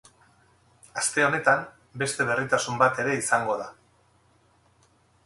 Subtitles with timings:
[1.01, 1.61] Aste honetan,
[2.03, 3.69] beste berritasun bat ere izango da.